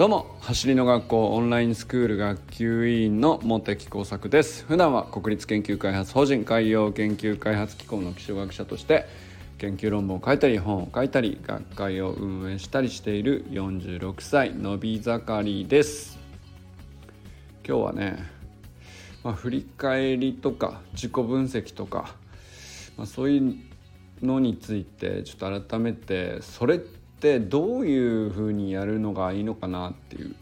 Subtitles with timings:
[0.00, 4.64] どうも走りの学校オンラインスクール学級委員の茂木耕作です。
[4.64, 9.04] 普段は国立研究開発法人海洋研究開発機構の気象学者として
[9.58, 16.18] 研究論文を書いたり本を書いたり学会を運営したりしている46歳のび盛りです。
[17.68, 18.24] 今日はね、
[19.22, 22.14] まあ、振り返りとか自己分析とか、
[22.96, 23.54] まあ、そういう
[24.24, 30.34] のについてちょっと改めてそれってってどういうふうにやるのがいいのかなっていう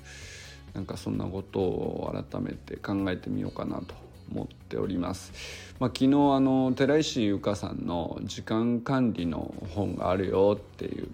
[0.75, 3.97] なんかそんなことを改めて考えてみようかなと
[4.31, 5.33] 思っております。
[5.81, 11.09] まあ、昨日あの寺石由香さんの時間管理の本があるよっていう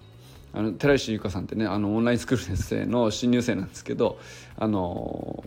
[0.52, 4.18] あの寺石由香さんってねあのオンラインスクール先生の新入生なんですけど
[4.58, 5.44] あの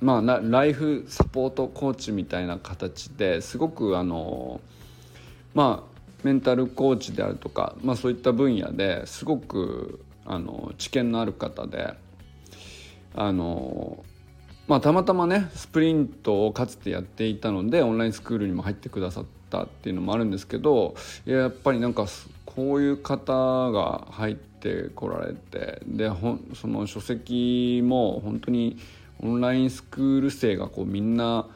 [0.00, 4.60] まあライフサポートコーチみたいな形ですごくあの
[5.54, 5.91] まあ
[6.22, 11.94] メンタルコーチであるとか、まあ、そういった分野ですごくあの知見のある方で
[13.14, 14.04] あの、
[14.68, 22.06] まあ、たまたまねスプリントをかつてやっていたのでオンラインスクールにも入ってくださったっていうのもあるんですけどやっぱりなんか
[22.46, 26.10] こういう方が入ってこられてで
[26.54, 28.78] その書籍も本当に
[29.20, 31.46] オンラインスクール生がこうみんな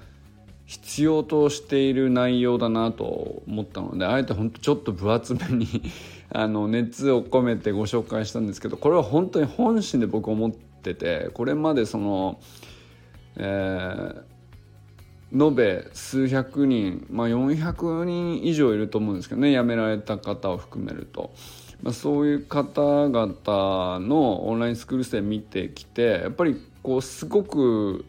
[0.67, 5.83] 必要としている内容だなと思ったのであえて本当ちょっと分厚めに
[6.31, 12.41] あの熱を込めてご紹介したんですけどこれは本当に本心で僕思っててこれまでその、
[13.37, 21.33] えー、延べ数百人、まあ、400人以上いると思うんですけどね辞められた方を含めると。
[21.83, 28.07] まあ、そういう方々のオンラインスクール生見てきてやっぱりこうすごく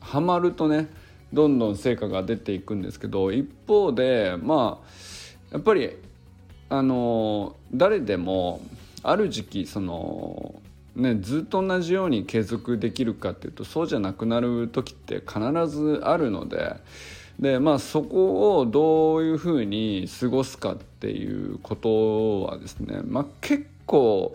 [0.00, 0.88] ハマるとね
[1.32, 4.86] どんどん成果が出ていくんですけど一方でまあ
[5.52, 5.90] やっぱり
[6.68, 8.60] あの誰でも
[9.02, 10.60] ある時期その
[10.96, 16.76] ね、ずっと同じように継続できるかっていうとそうじゃなくなる時って必ずあるので
[17.38, 24.34] で、まあ、そこをどういうふうに過ごすかっていうことはですね、まあ、結構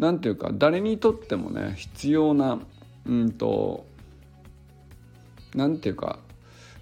[0.00, 2.58] 何て言うか誰にとってもね必要な
[3.06, 3.84] うんと
[5.54, 6.18] 何て言うか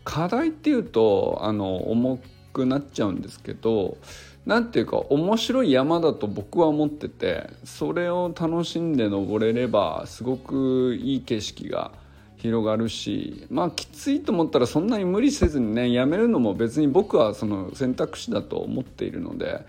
[0.08, 2.18] 課題っていうとあの重
[2.54, 3.98] くなっちゃうんですけど
[4.46, 11.92] 何ていうか面白い山だと僕は思っててそれを楽しんで登れればすごくいい景色が
[12.38, 19.60] 広がるしまあきついと思ったらそんなに無理せずにねやめるのも別に僕はその選択肢だと思っているので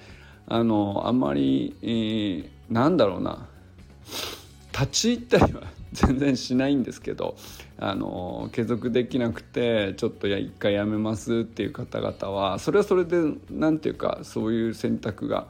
[0.48, 3.50] あのあんまり、えー、なんだろうな
[4.72, 5.62] 立ち入ったりは
[5.94, 7.36] 全然しないんですけど
[7.78, 13.18] あの継続できなくてちょっとや一回やめますっていう方々はそれはそれで
[13.50, 15.48] 何て言うかそういう選択が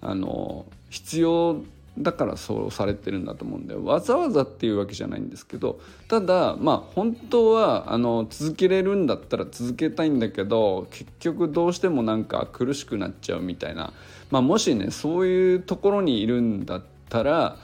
[0.00, 1.62] あの必要
[1.98, 13.92] だからそうされてるんだと思うんでわざわざっていうわけじゃないんですけどただまあ本当はあの続けれるんだったら続けたいんだけど結局どうしてもなんか苦しくなっちゃうみたいな、
[14.30, 17.56] まあ、もしねそういうところにいるんだったら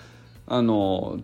[0.46, 1.20] あの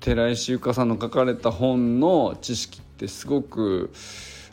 [0.00, 3.90] 寺石由香さんの書かれた本の知識ってすごく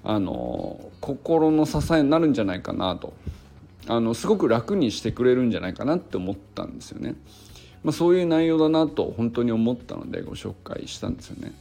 [0.04, 3.14] あの心の支えになるんじゃないかなと
[3.88, 7.16] あのすごく楽にしてくれるんじゃないかなって思ったんですよね。
[7.84, 11.54] まあ、そういう内容だなと本当に思ったのでご紹介したんですよね。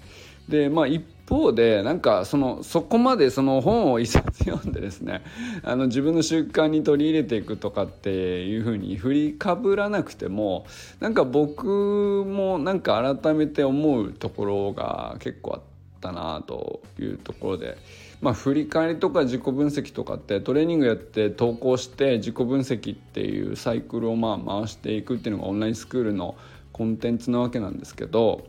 [0.48, 5.22] でまあ一方でなんかそのそこまでその本を一冊読んでですね
[5.62, 10.66] あの自分の習慣に取り入れていくとかっていうふうに振りかぶらなくても
[11.00, 15.62] なんか僕もなんか改めて思うところが結構あっ
[16.00, 17.78] たなというところで。
[18.20, 26.34] まあ、振り返りとか自己分析とかってトレーニングやって投稿して自己分析っていうサイクルをまあ回していくっていうのがオンラインスクールの
[26.72, 28.46] コンテンツなわけなんですけど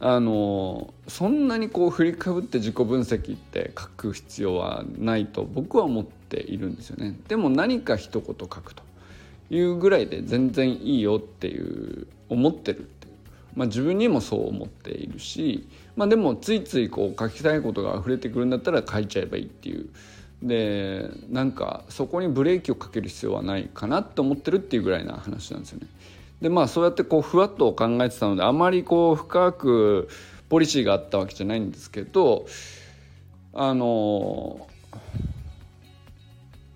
[0.00, 7.18] あのそんなにこう振りかぶって自己分析って書く必要はないと僕は思っているんですよね。
[7.28, 8.82] でも何か一言書くと
[9.50, 13.14] いうぐらいで全然いいよっていう思ってるっていう、
[13.54, 19.88] まあ、自分にもそう思っているし、まあ、でもついついこう書きたいことが溢れてくるんだったら書いちゃえばいいっていう
[20.42, 25.86] でなんかそこにブレーキをかける必要はないかなって思ってるっていうぐらいな話なんですよね。
[26.40, 30.08] でまあそうやってこうふわっと考えてたのであまりこう深く
[30.48, 32.46] ポリシーがあったわけじゃないんですけど
[33.52, 34.66] あの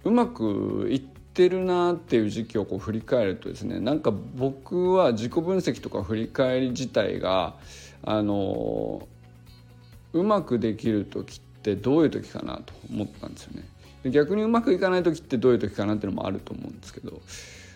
[0.04, 7.54] うまくいってるなっていう時期をこう振り返るとですねなんか僕は自己分析とか振り返り自体が
[8.02, 9.06] あの
[10.12, 14.10] うまくできる時ってどういう時かなと思ったんですよね。
[14.10, 17.20] 逆にうまくいかない時ってどういう時かなっていうのもあると思うんですけど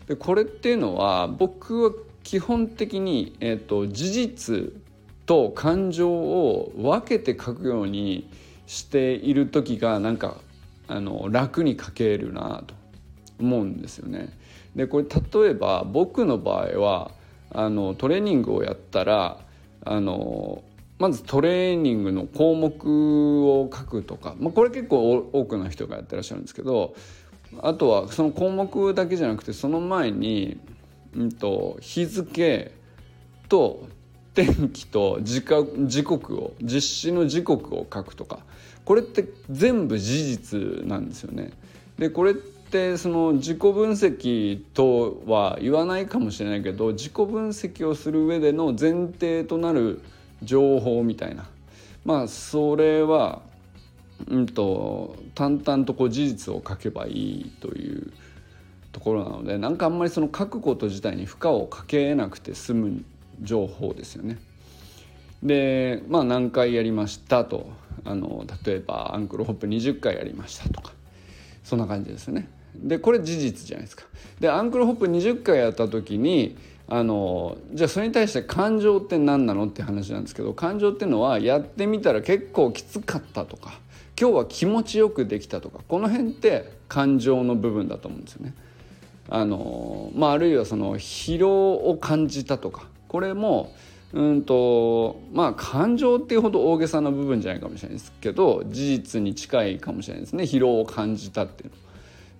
[0.07, 1.91] でこれっていうのは僕は
[2.23, 4.73] 基本的に、えーと、事実
[5.27, 8.29] と感情を分けて書くように
[8.67, 10.37] している時がなんか
[10.89, 12.75] あの楽に書けるなと
[13.41, 14.29] 思うんですよね。
[14.77, 17.11] でこれ例えば僕の場合は
[17.51, 19.39] あのトレーニングをやったら
[19.85, 20.63] あの
[20.99, 26.95] まずトレーニングの項目を書くとか、まあ、これ結構多くの人がやってらっしゃるんですけど
[27.61, 30.59] あとはその項目だけじゃなくてその前に、
[31.17, 32.73] うんと、日付
[33.49, 33.87] と
[34.35, 35.43] 天気と時
[35.87, 38.39] 時刻を実施の時刻を書くとか
[38.85, 41.53] これって全部事実なんですよね。
[41.99, 50.01] でこれってその自己分析とは言わないかもしれないけど自己分析をする上での前提となる
[50.43, 51.47] 情報みたいな
[52.05, 53.43] まあそれは
[54.29, 58.13] うんと淡々とこう事実を書けばいいという
[58.93, 63.05] ところなのでなんかあんまりその書くこと自体に負荷をかけなくて済む
[63.41, 64.39] 情報ですよね。
[65.43, 67.71] でまあ何回やりましたと
[68.05, 70.93] あの例えばアンクルホップ20回やりましたとか
[71.65, 72.49] そんな感じですね。
[72.75, 74.05] でこれ事実じゃないですか。
[74.41, 76.57] でアンクルホップ20回やった時に
[76.89, 83.81] あのじゃあそれに対して感情って何なのって話なんですけど感情っていうのはやってみたら結構きつかったとか
[84.23, 88.55] 今日は気持ちよくできたとかこの辺って感情の部分だと思うんですよね。
[89.29, 93.73] あのまあ、あるいはその疲労を感じたとかこれも
[94.13, 101.71] うんとまあ感情っていうほど大げさな部分じゃないかもしれないですけど事実に近いかもしれないですね疲労を感じたっていう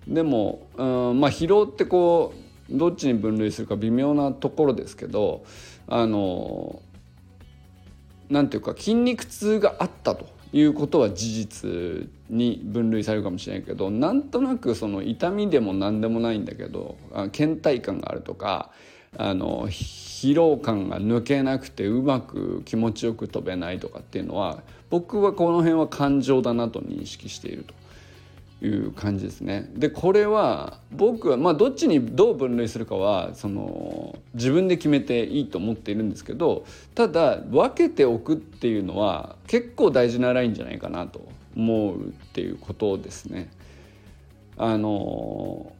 [0.07, 0.15] の。
[0.15, 0.83] でも、う
[1.13, 2.33] んまあ、疲労ってこ
[2.69, 5.43] うどっちに分類するか微妙なところですけど
[5.87, 6.81] あの
[8.29, 16.95] なんていうか筋肉痛があったということは事実に分類されるかもしれないけどなんとなくその痛みでも何でもないんだけど
[17.31, 18.69] 倦怠感があるとか
[19.17, 27.73] あの疲労感が抜けなくてうまく気持ちよく飛べないとかっていうのは僕はこの辺は感情だなと認識していると。
[28.63, 29.69] いう感じですね。
[29.75, 36.65] でこれは僕はまあどっちにどう分類するかはその自分で決めていいと思っているんですけど
[36.95, 41.27] ただ分けておくっていうのは結構大事なラインじゃないかなと
[41.57, 43.51] 思うっていうことですね。
[44.57, 45.73] あの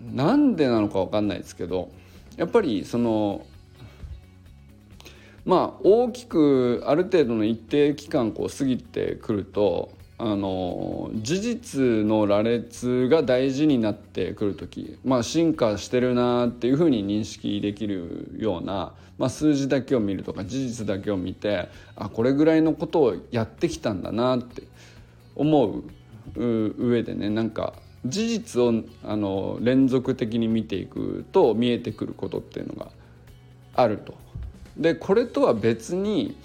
[0.00, 1.90] なんでなのか分かんないですけど
[2.36, 3.46] やっぱりその
[5.44, 24.62] まあ大きくある程度の一定期間こう過ぎてくるとあの事実の羅列が大事になってくる時、まあ、進化してるなっていうふうに認識できるような、まあ、数字だけを見るとか事実だけを見てあこれぐらいのことをやってきたんだなって
[25.36, 25.84] 思う
[26.36, 27.72] 上でねなんか
[28.04, 32.90] 事実をあの連続的に見ていくと見えてくることっていうのが
[33.74, 34.14] あると。
[34.76, 36.36] でこれとは別に、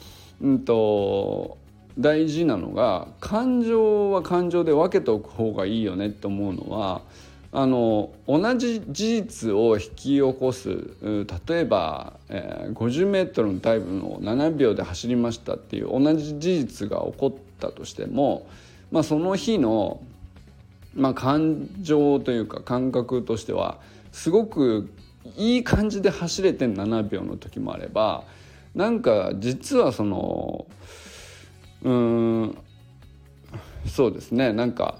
[0.41, 1.57] うんと
[1.97, 7.01] 大事なのが感情は感情で分けておく方がいいよねって思うのは
[7.51, 10.89] あの同じ事実を引き起こす
[11.47, 18.45] 例えば、えー、50m のタイムを7秒で走りましたっていう同じ事実が起こったとしても、
[18.91, 20.01] まあ、その日の、
[20.95, 23.77] まあ、感情というか感覚としては
[24.11, 24.91] すごく
[25.37, 28.25] いい感じで走れて7秒の時もあれば
[28.75, 30.65] なんか実はその。
[31.83, 32.57] うん
[33.85, 34.97] そうですねなんか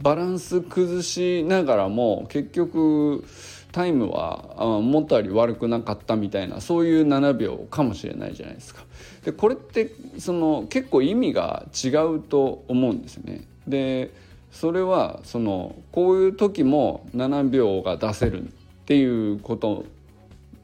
[0.00, 3.24] バランス崩しながらも結局
[3.72, 8.82] タイムは思ったより悪くなかったみたいなそういう7秒かもしれないじゃないですか。
[9.24, 13.42] でこれってその結構意味が違うと思うんですね。
[13.68, 14.10] で
[14.50, 18.46] それはそのこういう時も7秒が出せるっ
[18.86, 19.84] ていうこと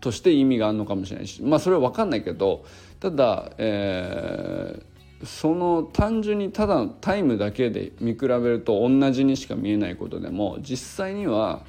[0.00, 2.64] として意味があるのかもしれないしまあそれは分かんないけど
[3.00, 11.64] ただ、えー、その単純にただタイムだけで見比べると同じにしか見えないことでも実際には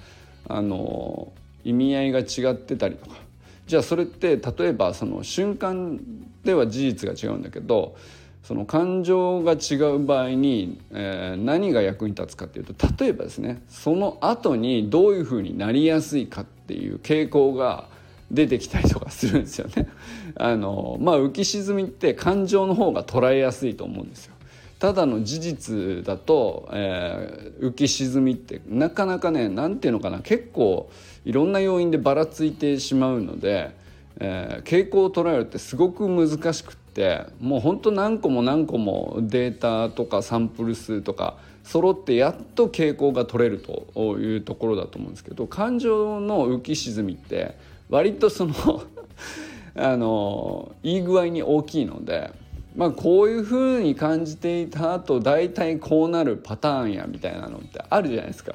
[0.47, 1.31] あの
[1.63, 3.17] 意味合いが違ってたりとか
[3.65, 5.99] じゃあそれって例えばその瞬間
[6.43, 7.95] では事実が違うんだけど
[8.43, 17.89] その感情が違う場合に、えー、何が役に立つかっていうと例えばですねその後にどういうふうになりやすいかっていう傾向が
[18.31, 19.87] 出てきたりとかするんですよね。
[20.35, 24.33] あのまあ浮き沈みって感情の方が捉えやすいと思うんですよ。
[24.79, 30.91] ただの事実だと、えー、浮き沈みってなかなかね何て言うのかな結構
[31.25, 33.71] いろんな要因でばらついてしまうので、
[34.19, 47.57] えー、傾向を捉えるってすごく難しくってもうほんと何個も何個もデータとかサンプル数とか揃ってやっと傾向が取れるというところだと思うんですけど感情の浮き沈みって
[47.89, 48.53] 割とその
[49.75, 52.31] あのいい具合に大きいので。
[52.75, 58.53] まあ、こういうふうに感じていた後大体こうなるパターンやみたいなのってあるじゃないですか。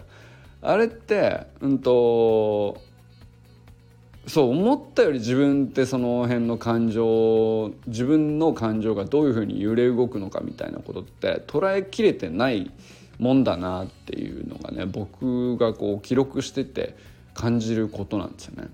[0.62, 2.80] あれってうんと
[4.28, 12.70] そう思ったより自分ってその辺の感情自分の感情がどういうふうに揺れ動くのかみたいなことって捉えきれてない
[13.18, 16.94] もんだなっていうのがね僕がこう記録してて
[17.34, 18.68] 感じることなんですよね。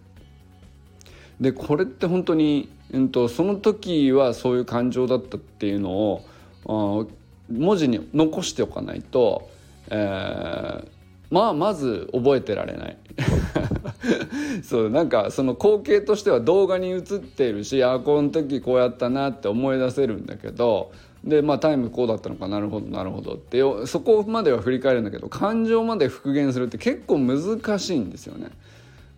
[1.40, 7.08] でこれって本当に、うんと、その時はそういう感情だったっていうのを
[7.50, 9.48] 文字に残しておかないと、
[9.90, 10.88] えー、
[11.30, 12.96] まあまず覚えてられない
[14.62, 20.92] そうなんかその光景としては動画に映っているしあこの時こうやったなって思い出せるんだけど
[21.24, 28.50] でまあタイムこうだったのかなるほどなるほどってそこまでは振り返るんだけど感情まで復元するって結構難しいんですよね。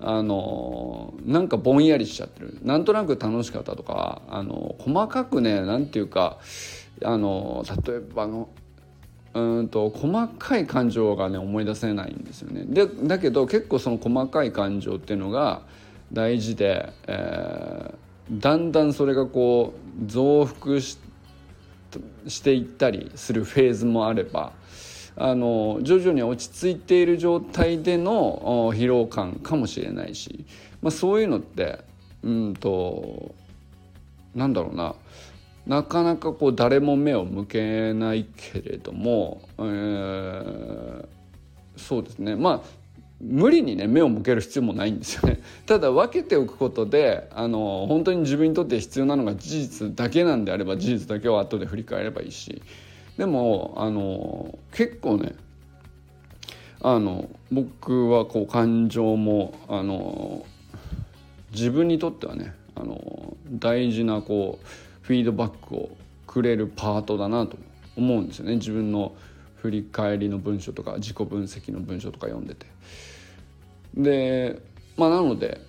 [0.02, 6.38] あのなんかぼんやりしちゃってるなんとなく楽しかったとかあの細かくねなんていうか
[7.04, 8.48] あの例えばの
[9.34, 12.64] うんと細かい感情がね思い出せないんですよね。
[12.64, 15.62] でだけど結構その細かい感情っていうのが
[16.12, 20.98] 大事で、えー、だんだんそれがこう増幅し
[22.42, 24.52] ていったりするフェーズもあれば
[25.16, 30.44] あの徐々に落ち着いている状態での疲労感かもしれないし、
[30.82, 31.80] まあ、そういうのって
[32.22, 33.34] うんと
[34.34, 34.94] なんだろうな。
[35.66, 41.06] なかなかこう誰も目を向けないけれども、えー、
[41.76, 42.34] そうですね。
[42.34, 42.80] まあ
[43.20, 45.40] 無理にね目を向ける必要もないんですよね。
[45.66, 52.62] ただ分けておくことであの本当に自分にとって必要なのが事実だけなんであれば事実だけを後で振り返ればいいし
[53.20, 55.34] でもあの結構ね
[56.80, 60.46] あの僕はこう感情もあの
[61.52, 64.66] 自分にとってはねあの大事なこう
[65.02, 65.90] フィードバックを
[66.26, 67.58] くれるパートだなと
[67.94, 69.12] 思うんですよね自分の
[69.56, 72.64] 振り返りの文章とか自己分析の文章とか読んでて。
[73.94, 74.62] で
[74.96, 75.60] まあなので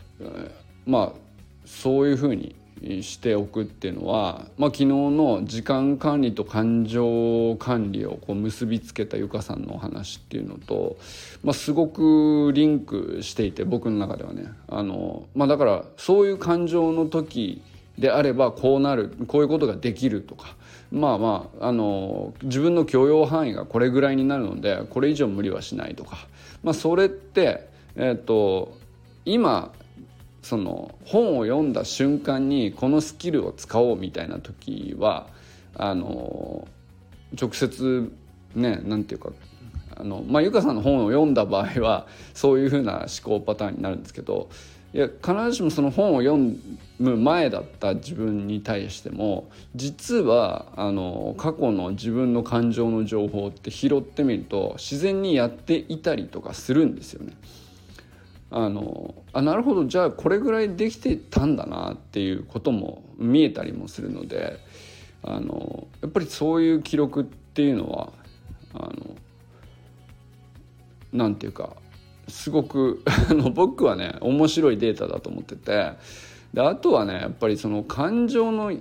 [0.85, 1.19] まあ
[1.65, 2.55] そういうふうに
[3.01, 10.97] しておくっていうのは、まあ、昨日の時間管理と感情管理をこう結びつけたゆかさんのお話っていうのと、
[11.43, 14.45] まあ、すごくリンクしていて僕の中ではね。
[14.67, 17.61] あの、まあ、だからそういう感情の時
[17.99, 20.55] であればこうなるこういうことができるとか
[20.91, 26.17] まあまああの自分の許容範囲がこれぐらいになるのでこれ以上無理はしないとか、
[26.63, 28.79] まあ、それって、えーと
[29.25, 29.71] 今
[30.41, 35.27] その本を読んだ瞬間にこのスキルを使おうみたいな時は
[35.75, 36.67] あの
[37.39, 38.11] 直接
[38.55, 39.37] ね何て言うか
[39.95, 44.49] あのまあゆかさんの本を読んだ場合はそういうふうな思考パターンになるんですけど
[44.93, 46.35] いや必ずしもその本を読
[46.99, 57.33] む前だった自分に対しても実はあの過去の自分の感情の情報って拾ってみると自然にやっていたりとかするんですよね。
[58.53, 64.59] あのあなるほどじゃあこれぐらいできてたんだなっていうことも見えたりもするので
[65.23, 68.13] あのやっぱりそういう記録っていうのは
[68.73, 69.15] あの
[71.13, 71.75] なんていうか
[72.27, 75.93] すごくあの僕はね面白いデータだと思ってて
[76.53, 78.73] であとはねやっぱりその感情の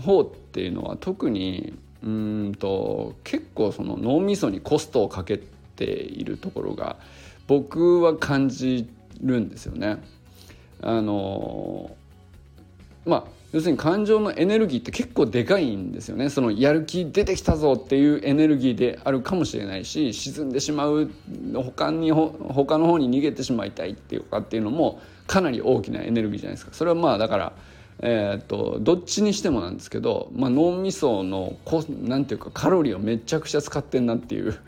[0.00, 5.38] 方っていうのは特にうんと結構その脳みそにコストをかけ
[5.76, 6.96] ているところが
[7.46, 8.88] 僕は感じ
[9.20, 10.02] るんですよね。
[10.80, 11.96] あの
[13.06, 21.08] まあ要するに感情のエネルギーって結構でかいんですよねそのやる気出てきたぞっていうエネルギーであるかもしれないし沈んでしまう
[21.54, 27.52] 他に他の方に逃げてしまいたいっていうかっていうのもかなり大きなエネルギーじゃないですかそれはまあだから
[28.00, 34.58] えーと、どっちにしてもなんですけど、まあ、脳みそのこなんていうかカロリーをめちゃくちゃ使ってんなっていう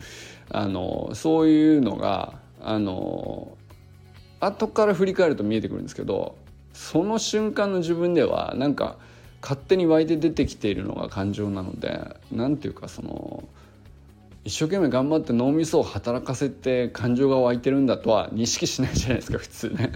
[0.50, 2.34] あのそういうのが
[2.68, 3.56] あの
[4.40, 6.36] 後から振り返ると見えてくるんですけど
[6.72, 8.96] その瞬間の自分ではなんか
[9.40, 13.44] 勝手に湧いて出てきているのが感情なので何ていうかその
[14.44, 19.92] 一生懸命頑張って脳みそを働かせて感情が湧いてるんだとは認識しないじゃないですか普通ね。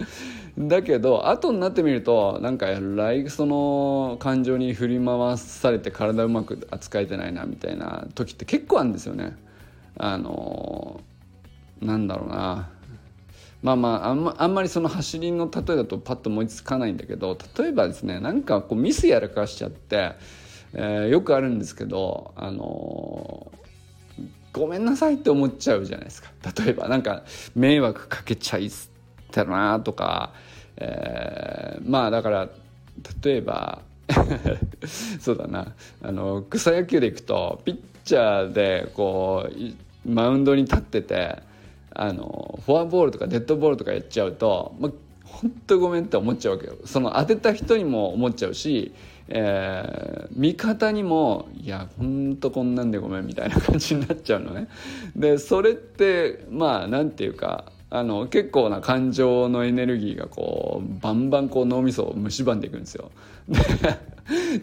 [0.57, 9.35] だけど後になってみるとなんか来その感情に振り回されて体うまく扱えてないなみたいな時って結構あるんですよね。
[9.97, 11.01] あの
[11.81, 12.69] なんだろうな。
[13.61, 20.13] まあまああんまあんまりその走りの例えだとパッと思いつかないんだけど例えばですねなんかこうミスやらかしちゃって、
[20.73, 26.31] えー、よくあるんですけどあのー、ごめんなさいって思っちゃうじゃないですか。
[26.63, 27.23] 例えばなんか
[27.55, 28.71] 迷惑かけちゃいっ
[29.31, 30.33] たなとか、
[30.77, 32.49] えー、まあだから
[33.23, 33.83] 例えば
[35.19, 35.73] そうだな。
[36.01, 41.50] あの草野球でいくとピッチャーでこうマウンドに立ってて
[41.93, 44.91] あのフォアボールとかデッドボールとかやっちゃうと、まあ、
[45.25, 46.75] 本当ごめんって思っちゃうわけよ。
[46.85, 48.93] その当てた人にも思っちゃうし、
[49.27, 54.67] えー、味方にもいや本当こんなんでごめんみたいな感じになっちゃうのね。
[55.15, 63.11] でそれってまあなんていうかあの結構な感情のエネルギーがこうバンバンこう脳みそを蝕んでいくんですよ。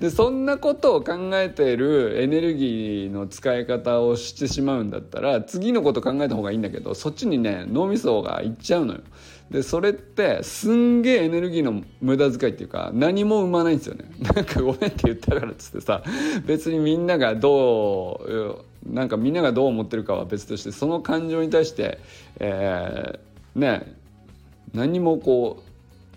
[0.00, 9.00] でそんなことを考えているエネルギーの使い方をしてしまうんだったら次のこと考えた方がいいんだけどそっちにね脳みそがいっちゃうのよ。
[9.50, 14.06] でそれってすんげえエネルギーの無駄遣いっていうか何も生まないんですよね。
[14.20, 16.02] なんかごめんって言ったからっつってさ
[16.46, 21.98] 別にみんながどうなんかみんながどう思ってるかは別としてその感情に対して、
[22.40, 23.94] えー、ね
[24.74, 25.68] 何もこう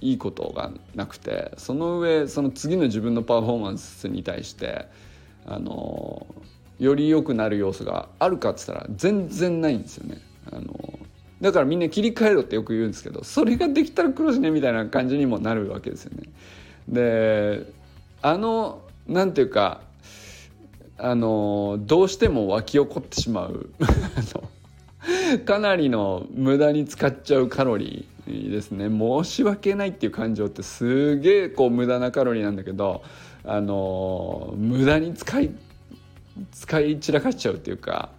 [0.05, 4.87] いいことがなくてその上その次の自分のパフォーマンスに対して
[5.45, 6.25] あの
[6.79, 10.17] より良くなる要素があるかっつったら全然ないんですよね。
[10.51, 10.99] あの
[11.39, 16.29] だからみんな切り替えろってよく言うんですけどそれができたら苦労しねみたいな感じにもなるわけですよね。
[16.89, 17.71] で
[18.21, 19.81] あのなんていうか
[21.03, 23.71] あのどうしても湧き起こってしまう。
[25.45, 28.87] かなりの無駄に使っちゃうカロリーですね。
[28.87, 33.01] 申し訳ないっていう感情ってすげえこう無駄なカロリーなんだけど
[33.43, 35.49] あの無駄に使い
[36.51, 38.09] 使い散らかしちゃうっていうか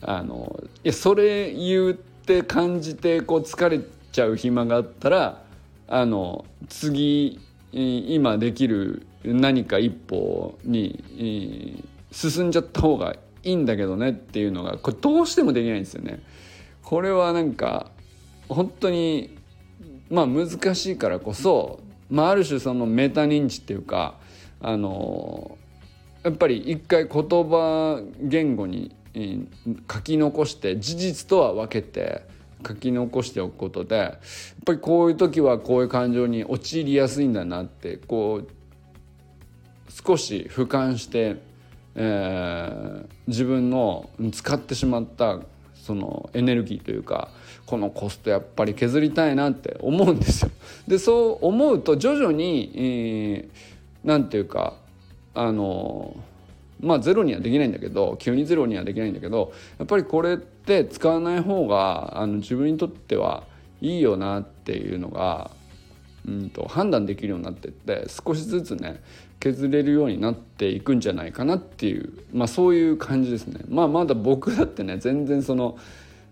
[0.00, 3.80] あのいやそれ言って感じてこう疲れ
[4.12, 5.42] ちゃう暇があったら
[5.88, 7.40] あの次
[7.72, 11.82] 今できる何か一歩に
[12.16, 16.22] 進んじゃった方がいいんだけどねっていうのがこれどうしてもできないんですよね。
[16.82, 17.90] これはなんか
[18.48, 19.36] 本当に
[20.08, 24.14] まあ難しいからこそ、まあ、ある種そのメタ認知っていうか
[24.62, 25.58] あの
[26.22, 28.96] やっぱり一回言葉言語に
[29.92, 32.22] 書き残して事実とは分けて
[32.66, 34.18] 書き残しておくことでやっ
[34.64, 38.48] ぱりこういう時はこういう感情に陥りやすいんだなってこう
[39.92, 41.44] 少し俯瞰して
[41.96, 45.40] えー、自分の使ってしまった
[45.74, 47.28] そのエネルギーというか
[47.64, 50.50] このコストやっぱり削りたいなって思うんですよ。
[50.86, 53.48] でそう思うと徐々に
[54.04, 54.74] 何、えー、て言うか
[55.34, 56.16] あの
[56.80, 63.44] まあゼロにはできないんだけど急にゼロにはできないんだけどやっぱりこれって使わない方があの自分にとっては
[63.80, 65.50] いいよなっていうのが
[66.26, 69.00] うんと判断できるようになってって少しずつね
[69.40, 73.60] 削れるようになっていくんじゃないかなっていう、まあ、そういう感じですね。
[73.68, 75.78] まあ、まだ僕だってね全然その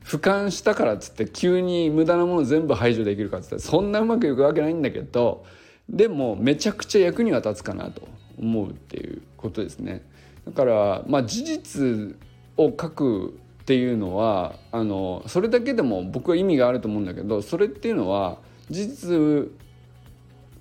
[0.05, 5.45] 俯瞰したからっつって急に無駄なもの全部排除できるかっつってそんなうまくいくわけないんだけど
[5.89, 8.07] でもめちゃくちゃ役には立つかなと
[8.39, 10.03] 思うっていうことですね。
[10.47, 12.17] だからまあ事実
[12.57, 18.39] を書くっていうのはあのそれだけでも僕は意味があると思うんだけどそれっていうのは
[18.69, 19.51] 事実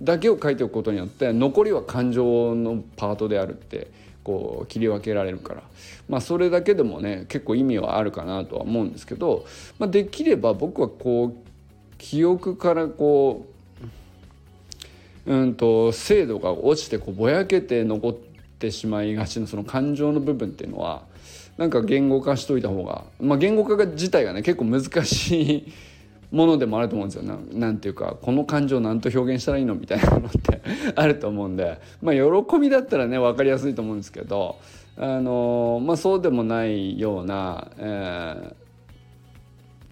[0.04, 3.88] だけを書いておくことによって残りは感情のパートであるって
[4.22, 5.62] こう切り分けられるから。
[6.08, 9.46] まあそれだけでもね結構意味はあるかなとは思うんですけど、
[9.78, 13.46] まあ、できれば僕はこう記憶からこ
[15.26, 18.12] ううんと精度が落ちてこうぼやけて残っ
[18.58, 21.04] てしまいがちなその感情の部分っていうのは
[21.56, 25.72] なんか言語化しといた方が、まあ、言語化自体がね結構難しい
[26.34, 27.22] ものでもあると思うんですよ。
[27.22, 30.60] ななんていうかこの感情何と表現したらいいのみたいなのって
[30.96, 31.78] あると思うんで。
[32.02, 34.56] まあ喜びだったらね分かりやすいと思うんですけど
[34.98, 38.52] あのまあそうでもないような、え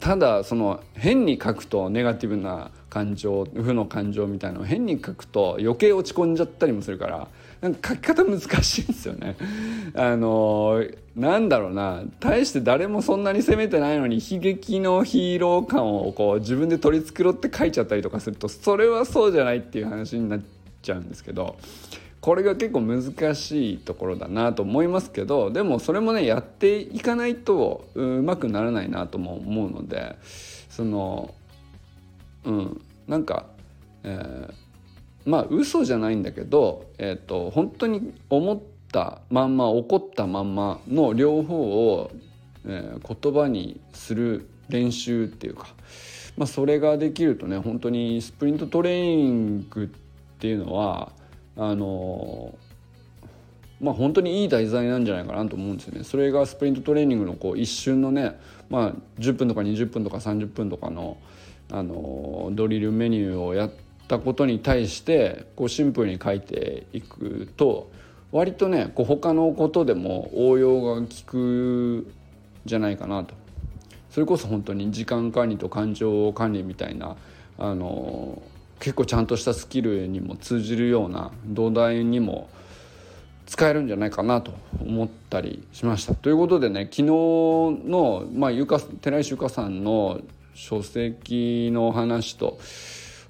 [0.00, 7.28] ー、ただその変に書くとネガティブな感情負の感情みたいなのを変に書くと余計落ち込んじゃったりもするから
[7.62, 9.36] なんか書き方難しいんですよね。
[9.94, 20.40] あのなんだろうな大して誰もそんなに責めてないのに悲劇のヒーロー感をこう自分で取り繕って書いちゃったりとかするとそれはそうじゃないっていう話になっ
[20.82, 21.56] ちゃうんですけど
[22.20, 30.16] これが結構難しいところだなと思いますけどでもそれもねやっていかないとうまくならないなとも思うので
[30.70, 31.34] その
[32.44, 33.46] うんなんか、
[34.04, 34.54] えー、
[35.24, 41.56] まあ嘘じゃないんだけど、えーと、本当に思ったまんま怒ったまんまの両方
[41.94, 42.10] を、
[42.66, 45.68] えー、言葉にする練習っていうか、
[46.36, 49.86] まあ、それができるとね本当にスプリントトレーニングっ
[50.38, 51.12] ていうのは
[51.56, 52.54] あの
[53.80, 56.04] まあ本当にいい題材なんじゃないかなと思うんですよね。
[56.04, 58.38] それがスプリントトレーニングのこう一瞬のね、
[58.70, 61.18] まあ、10分とか20分とか30分とかの
[61.70, 63.72] あのドリルメニューをやっ
[64.16, 67.90] ったことに対してこうシンプルに書いていくと
[68.30, 72.12] 割とねこう他のことでも応用が効く
[72.66, 73.34] じゃないかなと
[74.10, 77.16] それこそ本当に時間管理と感情管理みたいな
[77.58, 78.42] あの
[78.78, 82.50] 結構ちゃんとしたスキルにも通じるような土台にも
[83.46, 86.14] 使えるんじゃないかなと思ったりしました。
[86.14, 90.20] ということでね昨日の、まあ、ゆか寺石由香さんの
[90.54, 92.58] 書籍の話と、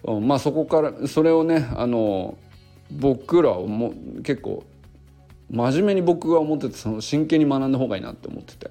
[0.05, 2.37] まあ、そこからそれをねあの
[2.91, 4.65] 僕らはも結構
[5.51, 8.71] 真面目に僕が思っててその真剣に学んだ方がいいなって思ってて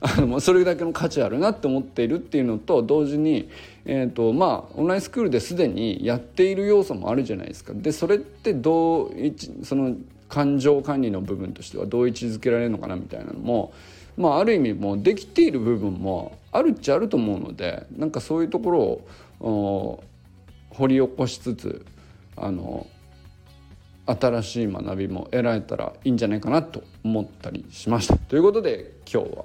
[0.00, 3.50] あのそれだけの価値あるなって思っているっていうのと同時に、
[3.84, 7.72] えーとまあ、オンラインスクールですでにやっている要素もあるじゃないですか。
[7.74, 9.12] でそれってどう
[9.62, 9.94] その
[10.28, 13.72] 感情管理の部分としてはどう位置づけられるのかなみたいなのも、
[14.16, 20.02] まあ、ある意味もうできている部分もあるっちゃあると思うのでなんかそういうところを
[20.74, 21.86] 掘り起こしつつ
[22.36, 22.86] あの
[24.06, 28.16] 新しい学びも得られたらいいんじゃないかなと思ったりしました。
[28.16, 29.44] ということで今日は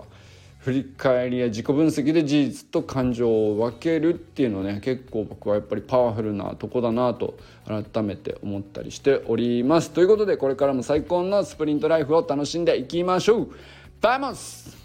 [0.59, 9.91] 振り返りや自己分析で事実と感情を分けるっていうのね結構僕はやっぱりパワフルなとこだなと改めて思ったりしております。
[9.91, 13.51] ということでこれからも最高のスプリントライフを楽しんでいきましょう
[14.01, 14.78] バイモス